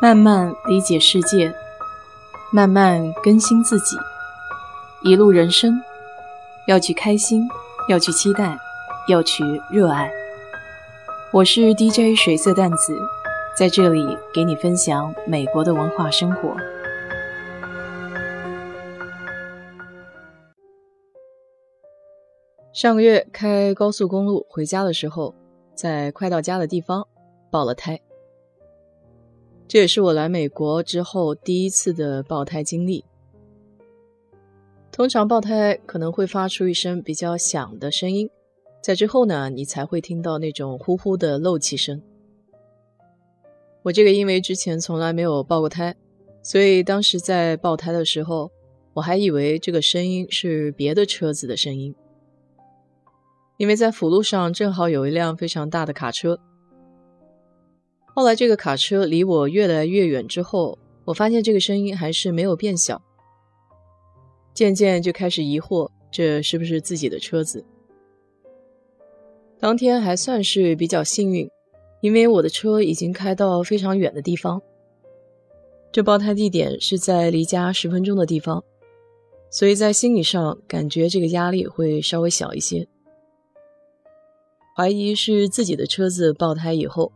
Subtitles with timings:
[0.00, 1.54] 慢慢理解世界，
[2.52, 3.96] 慢慢更新自己。
[5.02, 5.80] 一路人生，
[6.66, 7.48] 要去开心，
[7.88, 8.58] 要去期待，
[9.08, 10.10] 要去热爱。
[11.32, 12.98] 我是 DJ 水色淡子，
[13.56, 14.04] 在这里
[14.34, 16.54] 给你分享美国的文化生活。
[22.72, 25.34] 上个月开高速公路回家的时候，
[25.74, 27.06] 在快到家的地方
[27.50, 28.00] 爆了胎。
[29.66, 33.04] 这也是我来美国之后第一次的爆胎经历。
[34.92, 38.30] 通常爆胎可能会发出一声比较响的声音，
[38.80, 42.00] 在之后呢，你才会听到那种呼呼的漏气声。
[43.82, 45.96] 我这个因为之前从来没有爆过胎，
[46.42, 48.52] 所以当时在爆胎的时候，
[48.92, 51.92] 我还以为这个声音是别的车子的声音，
[53.56, 56.38] 因为在辅路上正好有一辆非常大的卡车。
[58.14, 63.02] 后来这个卡车离我越来越远之后，我发现这个声音还是没有变小。
[64.54, 67.64] 渐渐就开始疑惑，这是不是自己的车子？
[69.58, 71.50] 当天还算是比较幸运，
[72.02, 74.62] 因为我的车已经开到非常远的地方。
[75.90, 78.62] 这爆胎地点是在离家十分钟的地方，
[79.50, 82.86] 所以在心理上感觉这个压力会稍微小一些。
[84.76, 87.10] 怀疑是自己的车子爆胎以后。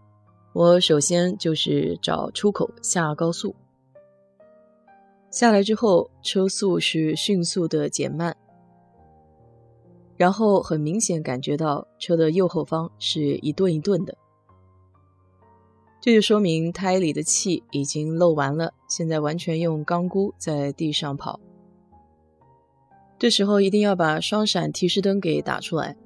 [0.54, 3.54] 我首先就是找出口下高速，
[5.30, 8.36] 下来之后车速是迅速的减慢，
[10.16, 14.16] 然后很明显感觉到车的右后方是一顿一顿的，
[16.00, 21.38] 这就说明胎里的气已经漏完了，现在完全用钢箍在地上跑。
[23.16, 25.96] 这时候一定要把双闪提示灯给打出来，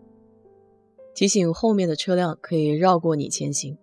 [1.14, 3.78] 提醒后面的车辆可以绕过你前行。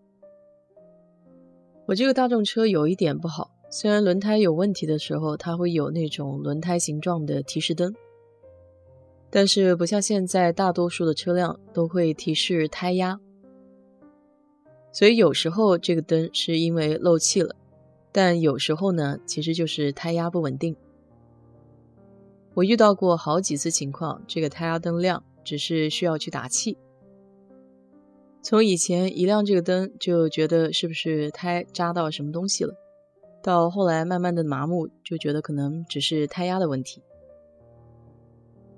[1.89, 7.95] 我这个大众车有一点不好，虽然轮胎有问题的时候，它会有那种轮胎形状的提示灯，
[9.31, 13.19] 但是不像现在大多数的车辆都会提示胎压，
[14.91, 17.55] 所以有时候这个灯是因为漏气了，
[18.11, 20.75] 但有时候呢，其实就是胎压不稳定。
[22.53, 26.77] 我遇到过好几次情况，这个胎压灯亮，只是需要去打气。
[28.42, 32.73] 从以前一亮这个灯就觉得是不是胎扎到什么东西了，
[33.44, 37.04] 到后来慢慢的麻木，就觉得可能只是胎压的问题，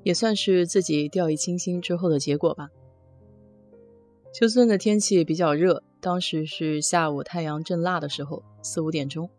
[0.03, 2.69] 也算是自己掉以轻心之后的结果吧。
[4.33, 9.29] 休斯顿的天气比较热，当时是下午太阳正辣的时候，四五点钟，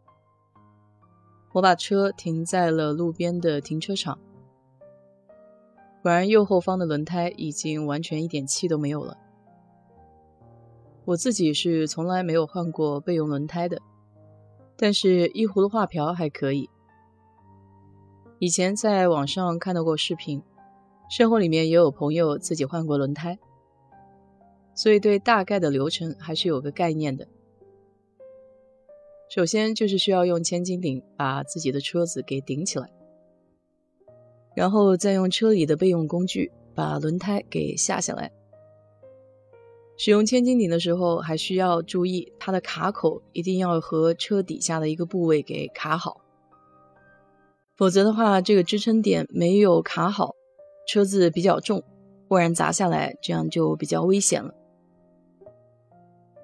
[1.52, 4.18] 我把车停在了路边的停车场，
[6.02, 9.16] 果然右后方的轮胎已经完全一点气都没有了。
[11.04, 13.80] 我自己是从来没有换过备用轮胎的，
[14.76, 16.70] 但是一葫芦画瓢还可以。
[18.38, 20.42] 以前在网上看到过视频，
[21.10, 23.38] 生活里面也有朋友自己换过轮胎，
[24.74, 27.26] 所以对大概的流程还是有个概念的。
[29.28, 32.90] 首先就是需要用千斤顶把自己的车子给顶起来，
[34.54, 38.30] 然后再用车里的备用工具把轮胎给下下来。
[40.04, 46.20] 使用千斤顶的时候，还需要注意它的卡口一定要和车底下的一个部位给卡好，
[47.76, 50.34] 否则的话，这个支撑点没有卡好，
[50.88, 51.84] 车子比较重，
[52.26, 54.52] 忽然砸下来，这样就比较危险了。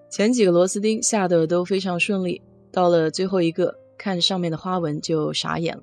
[0.09, 5.83] 前几个螺丝钉下的都非常顺利，到了最后一个，看上面的花纹就傻眼了，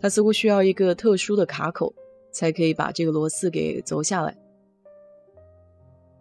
[0.00, 1.94] 它似乎需要一个特殊的卡口，
[2.32, 4.36] 才可以把这个螺丝给凿下来。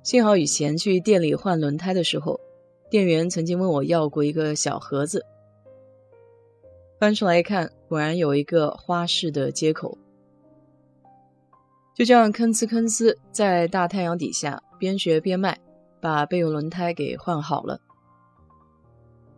[0.03, 2.37] 幸好以前去店里换轮胎的时候，
[2.89, 5.25] 店员曾经问我要过一个小盒子，
[6.99, 9.97] 翻出来一看，果然有一个花式的接口。
[11.95, 15.57] 就这样吭哧吭哧，在大太阳底下边学边卖，
[16.01, 17.79] 把备用轮胎给换好了。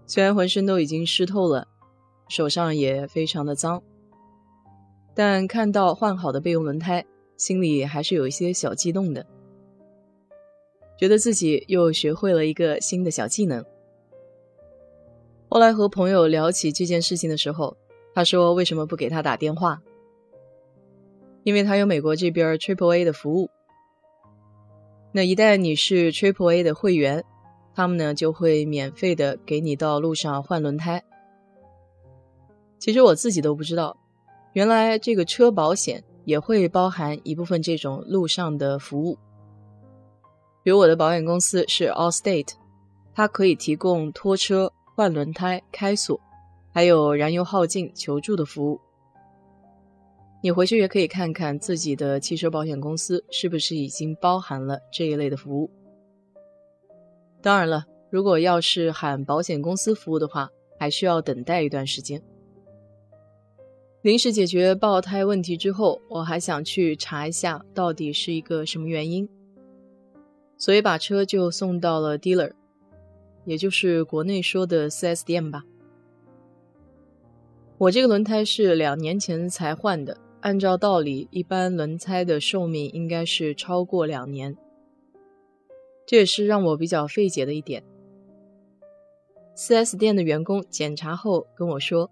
[0.08, 1.68] 虽然浑身都已经湿透了，
[2.28, 3.84] 手上也非常的脏，
[5.14, 7.06] 但看到换好的备用轮胎，
[7.38, 9.24] 心里还是有一些小激动的。
[10.98, 13.66] 觉得自己又学会了一个新的小技能。
[15.50, 17.78] 后来和朋友聊起这件事情的时候，
[18.14, 19.82] 他说：“为什么不给他打电话？
[21.44, 23.50] 因为他有美国这边 Triple A 的服务。
[25.12, 27.24] 那一旦你是 Triple A 的会员，
[27.74, 31.04] 他们呢就会免费的给你到路上换轮胎。
[32.80, 33.98] 其实我自己都不知道，
[34.54, 39.18] 原来这个车保险也会包含一部分这种路上的服务。”
[40.66, 42.54] 比如我的保险公司是 Allstate，
[43.14, 46.20] 它可以提供拖车、换轮胎、开锁，
[46.74, 48.80] 还有燃油耗尽求助的服务。
[50.42, 55.70] 你回去也可以看看自己的汽车保险公司是不是已经包含了这一类的服务。
[57.44, 62.20] 当然了，如果要是喊保险公司服务的话，还需要等待一段时间。
[64.02, 69.30] 临时解决爆胎问题之后，我还想去查一下到底是一个什么原因，
[70.58, 72.54] 所以把车就送到了 dealer，
[73.46, 75.64] 也就是国内说的 4S 店吧。
[77.78, 84.56] 我这个轮胎是两年前才换的，按照道理，一般轮胎的寿命应该是超过两年。
[86.06, 87.84] 这也是让我比较费解的一点。
[89.58, 92.10] 4S 店的员工检查后跟我说，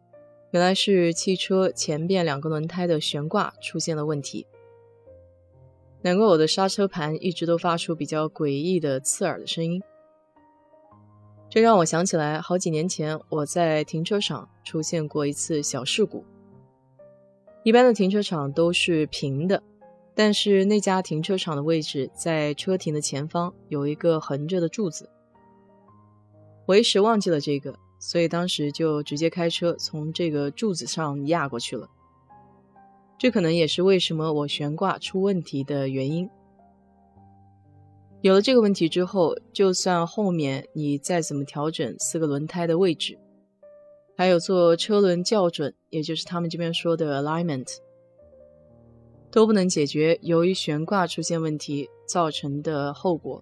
[0.52, 4.46] 原来是汽车前边两个轮胎的悬挂出现了问题。
[6.04, 9.82] 难怪我的刹车盘一直都发出比较诡异的刺耳的声音。
[11.50, 16.26] 这让我想起来，好几年前我在停车场出现过一次小事故。
[17.64, 19.64] 一般的停车场都是平的。
[20.16, 25.10] 但是那家停车场的位置在车停的前方，有一个横着的柱子。
[26.68, 31.90] 我一时忘记了这个，所以当时就直接开车从这个柱子上压过去了。
[33.24, 36.30] 这可能也是为什么我悬挂出问题的原因。
[38.20, 43.18] 有了这个问题之后，就算后面你再怎么调整四个轮胎的位置，
[44.18, 47.78] 还有做车轮校准，也就是他们这边说的 alignment。
[49.32, 53.42] 都不能解决由于悬挂出现问题造成的后果。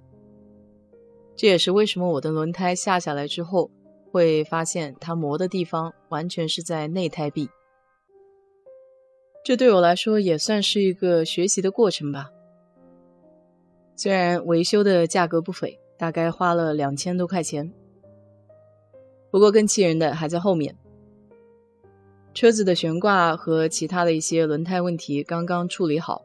[1.35, 3.71] 这也是为什么我的轮胎下下来之后，
[4.11, 7.49] 会发现它磨的地方完全是在内胎壁。
[9.43, 12.29] 这对我来说也算是一个学习的过程吧。
[13.95, 17.71] 虽然维修的价格不菲，大概花了两千多块钱，
[19.31, 20.75] 不过更气人的还在后面。
[22.33, 26.23] 车子的悬挂和其他的一些轮胎问题刚刚处理好，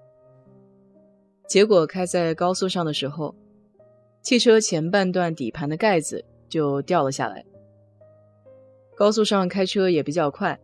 [1.49, 3.35] 结果开在高速上的时候，
[4.23, 7.45] 汽车前半段底盘的盖子就掉了下来。
[8.95, 10.59] 高速上开车也比较快，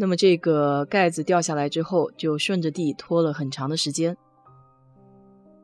[0.00, 4.16] 那么这个盖子掉下来之后，就顺着地拖了很长的时间，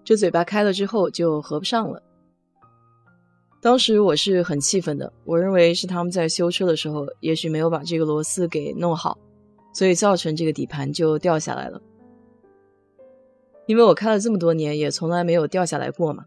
[0.03, 2.03] 这嘴巴开了之后就合不上了。
[3.63, 9.17] 当时我是很气愤的，我认为是他们在修车的时候，也许没有把这个螺丝给弄好。
[9.73, 11.83] 所以造成这个底盘就掉下来了，
[13.67, 16.25] 因为我开了这么多年，也从来没有掉下来过嘛。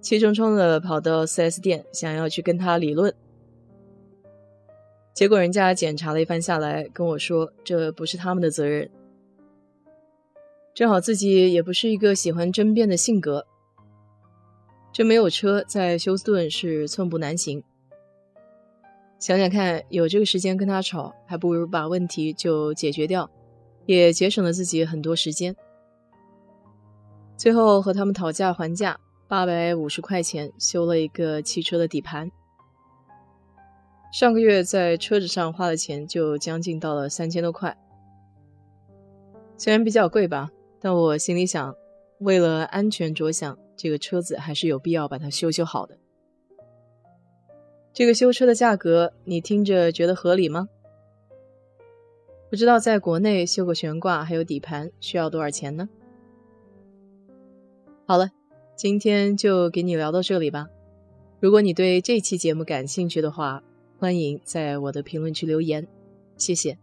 [0.00, 3.14] 气冲冲的跑到 4S 店，想要去跟他理论，
[5.12, 8.90] 结果人家检查了一番下来，跟我说这不是他们的责任。
[10.72, 13.44] 正好自己也不是一个喜欢争辩的性格，
[14.92, 17.62] 这没有车在休斯顿是寸步难行。
[19.18, 23.28] 想想看，有这个时间跟他吵，还不如把问题就解决掉，
[23.84, 25.54] 也节省了自己很多时间。
[27.36, 28.98] 最后和他们讨价还价，
[29.28, 32.30] 八百五十块钱修了一个汽车的底盘。
[34.10, 37.76] 上个月在车子上花的钱就将近到了三千多块，
[39.56, 41.76] 虽然比较贵吧，但我心里想，
[42.18, 45.96] 为了安全着想，这个车子还是有必要把它修修好的。
[47.92, 50.68] 这个修车的价格，你听着觉得合理吗？
[52.50, 55.88] 不知道在国内修个悬挂还有底盘需要多少钱呢？
[58.06, 58.30] 好了，
[58.74, 60.66] 今天就给你聊到这里吧。
[61.38, 63.62] 如果你对这期节目感兴趣的话，
[64.00, 65.86] 欢迎在我的评论区留言，
[66.38, 66.78] 谢谢。